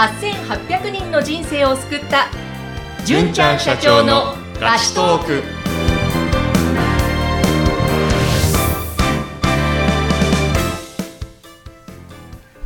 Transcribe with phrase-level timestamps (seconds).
[0.00, 2.28] 8800人の人生を救った
[3.04, 5.42] 純ちゃん社長のラストーク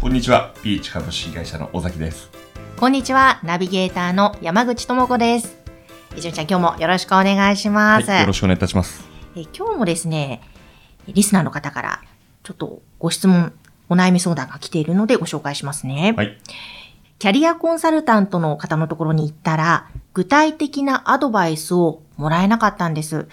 [0.01, 2.31] こんにちは、ピーチ株式会社の尾崎です。
[2.77, 5.57] こんにちは、ナビゲーターの山口智子です。
[6.17, 8.09] えじゅんちゃん、今日もよろしくお願いします。
[8.09, 9.05] はい、よろしくお願いいたします。
[9.35, 10.41] え今日もですね、
[11.09, 12.01] リスナーの方から、
[12.45, 13.53] ちょっとご質問、
[13.89, 16.15] お悩み相談が来ているのでご紹介しますね。
[16.17, 16.39] はい。
[17.25, 23.17] キャリアコンサルタントの方のところに行ったら、具体的なアドバイスをもらえなかったんです。
[23.17, 23.27] うん。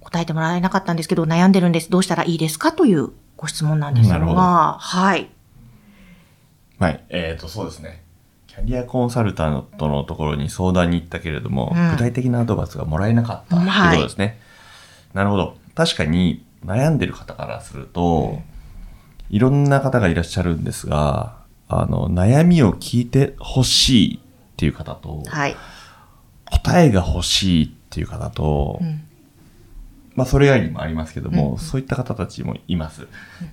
[0.00, 1.88] 答えてもらえなかったんですけど、悩んでるんです。
[1.88, 2.70] どうしたらいいですか？
[2.72, 4.18] というご質問なんですが、
[4.78, 5.30] はい。
[6.78, 7.02] はい。
[7.08, 8.02] えっ、と、そうですね。
[8.46, 14.38] キャリアコンサルタントのところに相談に行ったけれども、うん具体的なアドバイスがもらえなかったというはいことですね。
[15.14, 15.56] なるほど。
[15.74, 18.42] 確かに悩んでる方からすると、
[19.30, 21.39] いろんな方がいらっしゃるんですが、
[21.70, 24.20] あの、悩みを聞いてほしいっ
[24.56, 25.56] ていう方と、はい。
[26.50, 29.02] 答えが欲しいっていう方と、うん
[30.16, 33.06] まあ、それ以外にもありますけども、うんそういった方たちもいます。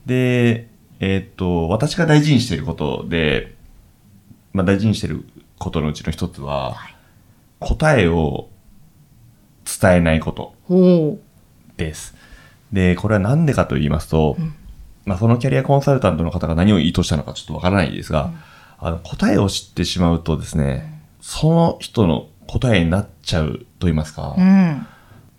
[0.06, 0.68] で、
[1.00, 3.56] えーっと、私が大事にしていることで、
[4.54, 5.24] まあ、大事にしている
[5.60, 6.98] ことのうちの一つは、はい
[7.60, 8.50] 答えを
[9.66, 11.20] 伝えないことほ
[11.76, 12.16] です。
[12.72, 14.54] で、これはなんでかと言いますと、うん
[15.08, 18.32] まあ、そのキャリアコンサルタントの方が何を意図したのかちょっとわからないですが、
[18.78, 24.42] あの答えを知ってしまうとですね、その人の答えになっちゃうと言いますか、う。
[24.42, 24.86] うん。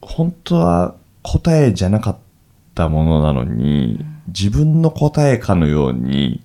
[0.00, 2.16] 本当は答えじゃなかっ
[2.74, 6.42] たものなのに、自分の答えかのように、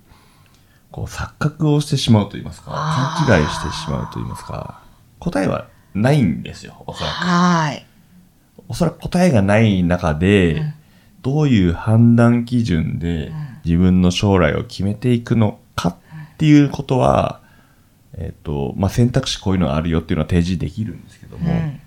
[0.92, 2.72] こう錯覚をしてしまうと言いますか、
[3.26, 4.82] 勘違いしてしまうと言いますか、
[5.20, 7.14] 答えはないんですよ、おそらく。
[7.14, 7.86] はい。
[8.68, 10.74] おそらく答えがない中で、うん
[11.24, 13.32] どういう判断基準で
[13.66, 15.96] 自分の将来を決めていくのかっ
[16.38, 17.42] ていうことは、
[18.16, 21.80] えっ、と、まあ、選択肢こういうのがあるよっていうのは提示できるんですけども、うん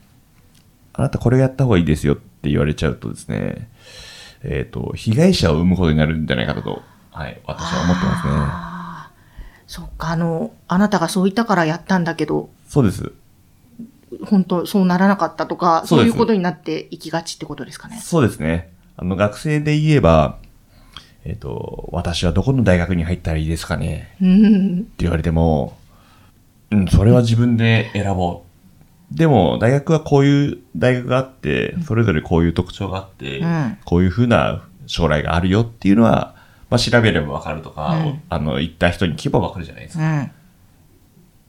[0.98, 3.68] あなたこれをやった方がいいですよって言われちゃうとですね、
[4.42, 8.76] えっ、と、被害者を生むことになるんじゃないかと、はい、私は思ってますね。
[9.66, 13.12] そっか、あの、あなたがそう言ったからやったんだけど、そうです。
[14.24, 17.98] 本当そうならなかったとか、そういうことになっていきがちってことですかね。
[17.98, 18.72] そうですね。
[18.96, 20.38] あの、学生で言えば、
[21.24, 24.14] えっ、と、私はどこの大学に入ったらいいですかね？
[24.22, 24.78] うん。
[24.80, 25.76] って言われても、
[26.70, 29.16] うん、それは自分で選ぼう。
[29.16, 36.34] でも、大学はこういう大学があって、それぞれこういう特徴があって、うんこういうふうな将来があるよっていうのは、
[36.70, 40.30] まあ、調べればわかるとか、うんあの、行った人に聞けばわかるじゃないですか。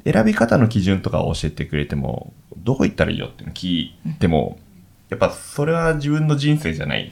[0.05, 0.11] うん。
[0.11, 4.59] 選び方の基準とかを教えてくれても、どこ行ったらいいよっていうのを聞いても、
[5.09, 7.11] やっぱそれは自分の人生じゃない。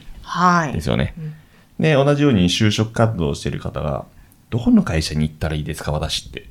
[0.74, 1.14] ですよね。
[1.18, 1.34] うん。
[1.80, 4.06] で、同じように就職活動をしている方が、
[4.50, 6.50] どこの会社に行ったらいいですか、私って。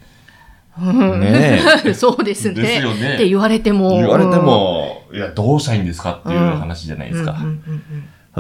[0.81, 1.21] うん。
[1.21, 1.95] ねえ。
[1.95, 2.63] そうですね。
[2.63, 3.15] ですよね。
[3.15, 3.91] って言われても。
[3.91, 7.37] 言われても、いや、どうしたいんですかっていう話じゃないうん、ですか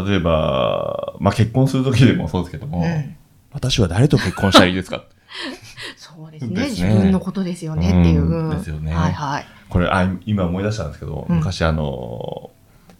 [0.06, 3.16] 例えば、まあ、結婚するときでもそうですけども、うん。
[3.52, 5.04] 私は誰と結婚したらいいですか
[5.96, 6.62] そうですね。
[6.62, 6.68] ね。
[6.68, 8.50] 自分のことですよねっていう。
[8.50, 8.92] ですよね。
[8.92, 9.46] はいはい。
[9.68, 11.36] これ、あ今思い出したんですけど、うん。
[11.36, 12.50] 昔あの、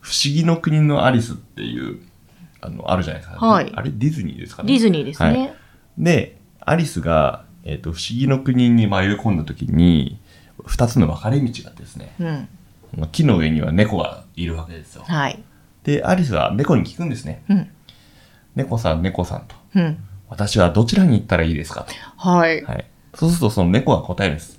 [0.00, 1.98] 不思議の国のアリスっていう、
[2.64, 3.46] あの、あるじゃないですか。
[3.46, 4.72] はいあれ、ディズニーですかね。
[4.72, 5.28] ディズニーですね。
[5.28, 5.54] はい
[5.98, 10.18] で、アリスが、えっ、と、不思議の国に迷い込んだときに、
[10.64, 12.48] 二つの分かれ道があってですね、うん。
[12.96, 15.04] まあ木の上には猫がいるわけですよ。
[15.06, 15.42] はい。
[15.84, 17.42] で、アリスは猫に聞くんですね。
[17.48, 17.70] うん。
[18.54, 19.54] 猫さん、猫さんと。
[19.74, 19.98] うん。
[20.28, 21.92] 私はどちらに行ったらいいですかと。
[22.16, 22.64] はい。
[22.64, 22.86] はい。
[23.14, 24.58] そうするとその猫が答えるんです。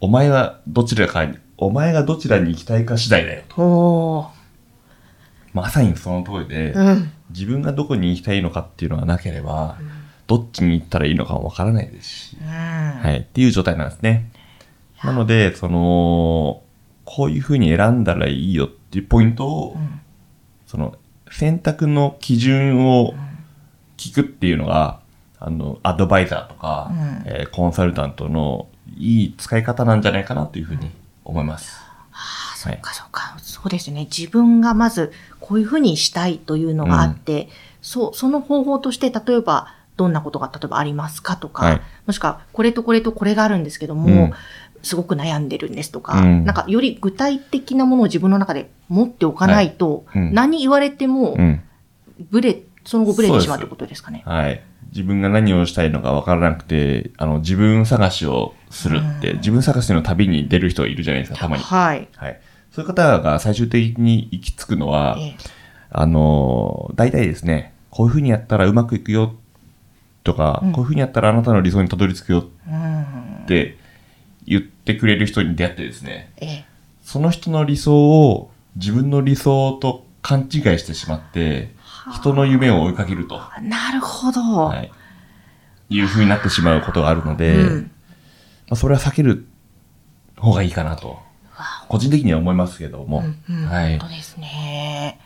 [0.00, 4.30] お前はどちらかに、お前がどちらに行きたいか次第だよと。
[5.52, 7.12] まさにその通りで、うん。
[7.30, 9.78] 自分がどこに行きたいのかっていうのがなければ、
[10.26, 12.48] どっちに行ったらいいのかもわからないですし、うん。
[12.48, 13.18] はい。
[13.18, 14.30] っていう状態なんですね。
[15.02, 16.62] なので、その、
[17.04, 20.00] こういうふうに選んだらいいよっていうポイントを、ん
[20.66, 20.96] その、
[21.30, 23.14] 選択の基準を
[23.96, 25.00] 聞くっていうのが、
[25.38, 30.90] あの、アドバイザーとか、うんえーコンサルタントのいい使い方なんじゃないかなというふうに
[31.24, 31.81] 思います。
[32.70, 33.36] あそっかそっか。
[33.38, 34.04] そうですね。
[34.04, 37.48] 自分がまずこういうふうにしたいというのがあって、
[37.80, 44.32] そう、その方法として、例えば、どんなことが例えばありますかとか、はいもしくは、これとこれとこれがあるんですけども、うん
[44.82, 51.62] すごく悩んでるんですとか、うんなんかより具体的なものを自分の中で持っておかないと、はいうん何言われてもう、ん。
[52.30, 54.22] ブレ、その後ブレてしまうということですかね。
[54.26, 54.62] はい。
[54.90, 61.62] 自分が何をしたいのか分からなくて、あの、自分探しをするって、自分探しの旅に出る人がいるじゃないですか、たまに。
[61.62, 62.08] はい。
[62.16, 62.40] はい。
[62.72, 65.36] そういう方が最終的に行き着くのは、ええ。
[65.90, 69.34] あの、大体ですね、こういうふうにやったらうまくいくよ
[70.24, 70.72] とか、うん。
[70.72, 73.02] こういうふうにやったらあなたの理想にたどり着くようん。
[73.44, 73.76] って
[74.46, 76.64] 言ってくれる人に出会ってですね、ええ。
[77.02, 81.74] その人の理想を自分の理想と勘違いしてしまって、
[82.14, 84.40] 人の夢を追いかけると、なるほど。
[84.40, 84.90] はい、
[85.90, 87.90] いう風になってしまうことがあるので、うん。
[88.68, 89.46] まあ、それは避ける
[90.38, 91.16] 方がいいかなと、わ
[91.92, 93.68] 個人的には思いますけども、うんうん。
[93.68, 93.98] はい。
[93.98, 94.14] 本当。
[94.16, 95.20] ですね。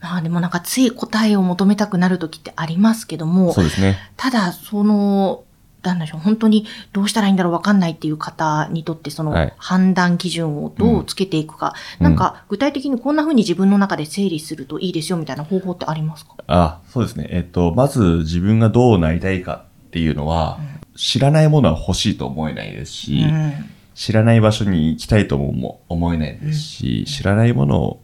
[0.00, 3.52] まあでもなんかつい答えを求めたくなる時ってありますけども。
[3.52, 3.96] そう、ですね。
[4.16, 5.44] ただその、
[5.82, 9.54] なんでしょう、本当にどうしたらいいんだろうわかんないっていう方にとってそのはい。
[9.56, 12.04] 判断基準をどうつけていくか、うん。
[12.04, 16.34] なんか具体的にこんな風に自分の中で整理するといいですよみたいな方法ってありますか？
[16.48, 17.28] あ、そうですね。
[17.30, 20.58] えっと、まず自分がどうなりたいかっていうのは、
[20.96, 23.52] 知らないものは欲しいと思えないですし、うん
[24.00, 27.98] 知らない場所に行きたいとも思えないですし、知らないもの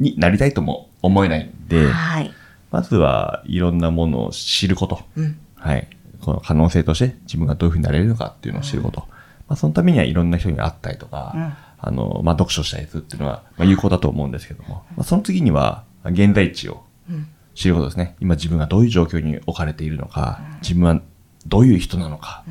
[0.00, 2.32] になりたいとも思えないんで、はい。
[2.72, 5.04] まずはいろんなものを知ること。
[5.14, 5.38] うん。
[5.54, 5.86] はい。
[6.20, 9.02] この可能性として自分がどういうふうになれるのかっていうのを知ること。
[9.46, 11.52] まあ、そのためにはいろんな人に会ったりとか、うん
[11.84, 17.28] あの、まあ、読書したりするっていうのは、まあ、有効だと思うんですけども、まあ、その次には、現在地をうん。
[17.54, 18.16] 知ることですね。
[18.20, 21.00] 今自分がどういう状況に置かれているのか、自分は
[21.46, 22.44] どういう人なのか。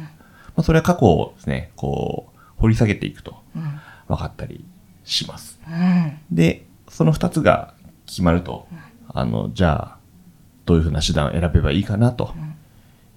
[0.62, 3.80] まあ、それは過去をですね、こう、掘り下げていくとうん。
[4.08, 4.64] 分かったり
[5.04, 5.60] します。
[5.68, 6.20] うん。
[6.32, 7.74] で、その二つが
[8.06, 8.68] 決まると、
[9.08, 9.98] あの、じゃあ、
[10.66, 12.34] どういうふうな手段を選べばいいかなと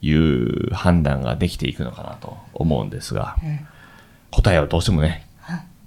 [0.00, 3.66] いう判断ができていくのかなと思うんですが、うん
[4.34, 5.28] 答えをどうしてもね、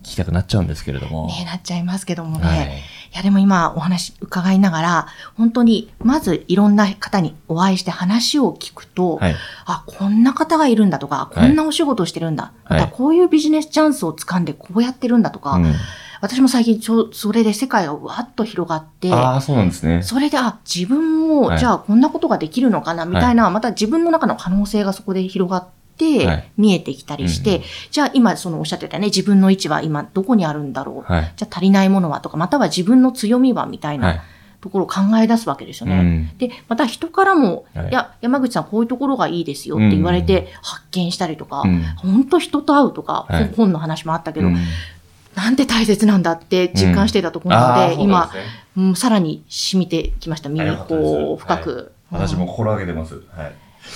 [0.03, 2.45] 聞きたくなっちゃうんですけれども、ねなっちゃいますけどもね。
[2.45, 2.81] はい
[3.13, 9.35] い、や、でも今お話伺いながら、本当に、まずいろんな方にお会いして話を聞くと、はい。
[9.65, 12.43] あ、こんな方がいるんだとか、こんなお仕事をしてるんだ。
[12.63, 15.73] はいまたこういうビジネスチャンスを掴んでこうやってるんだとか、うん
[16.19, 20.01] 私も最近ちょ、それで世界がわっと広がって、ああ、そうなんですね。
[20.01, 31.11] それで、あ、自分も、はいじゃあこんなことができるのかな、みたいな、また自分の中の可能性がそこで広がって、はい見えてきたりして、うんじゃあ今そのおっしゃってたね、自分の位置は今どこにあるんだろう。
[31.11, 31.33] はい。
[31.35, 34.23] じゃあ足りないものはとか、または自分の強みはみたいはいな。
[34.59, 35.95] ところを考え出すわけですよね。
[35.95, 44.57] うんで、また人からも、はいい、や、山口さんこういうところがいいですよって言われて発見したりとか、うん本当人と会うとか、はい本の話もあったけど、うん
[45.35, 48.31] なんて大切なんだって実感していたところなので、うなん今
[48.75, 50.49] うん、さらに染みてきました。
[50.49, 51.75] 耳こう、深く。
[51.75, 53.15] はい私もうん心がけてます。
[53.35, 53.53] はい。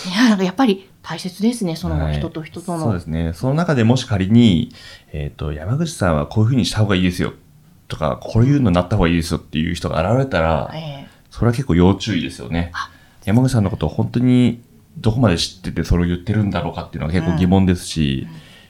[0.09, 2.83] いや、なんかやっぱり大切ですね、そのはい人と人との。
[2.83, 3.33] そうですね。
[3.33, 4.71] その中でもし仮に、
[5.11, 7.33] えっ、と、山口さんはこういうふうにした方がいいですよ。
[7.87, 12.91] とか、こういうのになった方がいいですよっていう人が現れたら、えそれは結構要注意ですよねあ。
[13.25, 14.61] 山口さんのことを本当に
[14.97, 18.27] どこまで知っててそれを言ってるんだろうかっていうのは結構疑問ですし、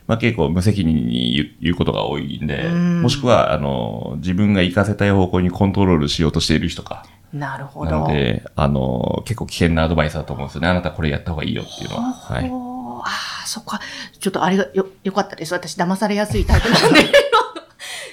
[0.08, 7.06] まあ結構無責任に言う言うことが多いんで、うんもしくは、あの、自分が行かせたい方向にコントロールしようとしている人か。
[7.34, 8.00] えなるほなど。
[8.00, 10.68] ので、あの、結構危険なアドバイスだと思うんですよね。
[10.68, 12.14] あなたこれやった方がいいよっていうのは。
[12.14, 12.50] はい。
[13.04, 13.80] ああ、そっか。
[14.20, 15.54] ちょっとあれがよ、よかったです。
[15.54, 17.00] 私騙されやすいタイプなんで。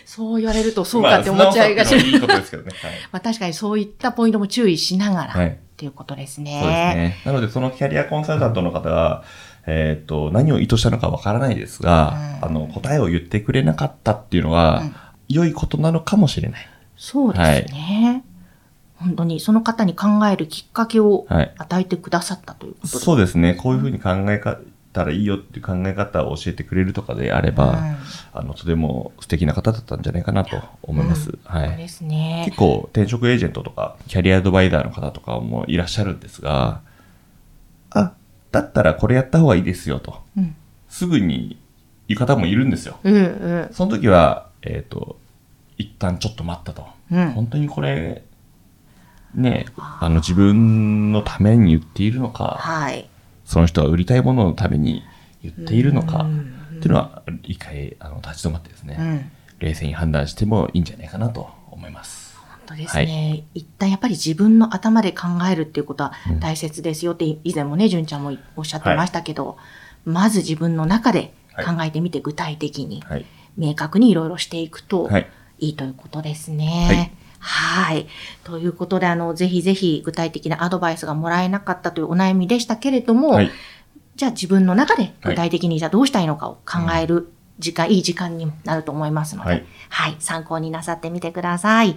[0.05, 1.95] そう言われるとそうかって思っちゃいがち。
[1.95, 2.71] まあいことですけどね。
[2.83, 2.91] はい。
[3.13, 6.59] まあ確かにそういったポイントも注意しながら、はいっていうことですね。
[6.61, 7.17] そうですね。
[7.25, 9.23] なので、そのキャリアコンサルタントの方が、
[9.65, 14.95] えっ、と、何を意図したのかわからないですが、うんあの、答えを言ってくれなかったっていうのは、うん
[15.29, 16.69] 良いことなのかもしれない。
[16.97, 18.25] そうですね。
[18.99, 21.55] 本当にその方に考えるきっかけをはい。
[21.57, 23.55] 与えてくださったということでそうですね。
[23.55, 24.41] こういうふうに考え
[24.93, 27.97] たらいいよっていう考え方を教えてくれるとかであれば、うん
[28.33, 31.39] あの、とても素敵な方だったんじゃないかなと思います。
[31.45, 31.69] はい。
[31.69, 32.57] そうですね結。
[32.57, 36.81] 構転職エージェントとか、キャリアアドバイザーの方とかもいらっしゃるんですが、
[37.91, 38.13] あ、
[38.51, 40.23] だったらこれやった方がいいですよと。
[40.37, 40.57] うん。
[40.89, 41.59] すぐに
[42.09, 42.99] 言う方もいるんですよ。
[43.03, 43.69] うんうん。
[43.73, 45.19] その時は、えっ、と、
[45.77, 46.87] 一旦ちょっと待ったと。
[47.11, 48.23] うん本当にこれ、
[49.35, 53.09] ね、あの自分のために言っているのか、はい。
[53.45, 55.03] その人が売りたいもののために
[55.43, 59.31] 言っているのか、うんっていうのは、一回、あの、立ち止まってですね、うん。
[59.59, 62.37] 冷静に判断してもいいんじゃないかなと思います。
[62.37, 69.57] 本当ですね、一旦やっぱり自分の頭で考えるっていうことは大切ですよって、以前もね、純ちゃんもおっしゃってましたけど、
[70.05, 73.27] まず自分の中で考えてみて具体的に、はい。
[73.57, 75.29] 明確にいろいろしていくとはい。
[75.61, 77.13] いいということですね。
[77.41, 78.09] はい。
[78.45, 83.51] ということで、あの、ぜひぜひ具体的なアドバイスがもらえなかったというお悩みでしたけれども、はい。
[84.17, 87.31] じゃあ自分の中で具体的にじゃあどうしたいのかを考える
[87.61, 91.89] 時間、いい時間になると思いますので、ははいい、参考になさってみてください。
[91.89, 91.97] はい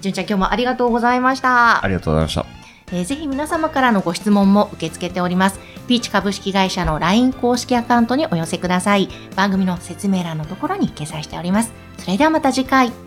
[0.00, 1.84] 純ちゃん今日もありがとうございました。
[1.84, 2.46] ありがとうございました。
[2.92, 5.58] えーぜひ皆様からのご質問も受け付けております。
[5.88, 9.08] ピーチ株式会社の LINE 公式アカウントにお寄せください。
[9.36, 11.72] 番組の説明欄のところに掲載しております。
[11.98, 13.03] それではまた次回。